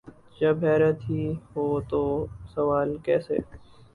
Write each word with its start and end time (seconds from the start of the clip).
جب 0.39 0.55
حیرت 0.65 0.99
ہی 1.09 1.21
نہ 1.27 1.33
ہو 1.51 1.65
تو 1.89 2.01
سوال 2.53 2.89
کیسے؟ 3.05 3.37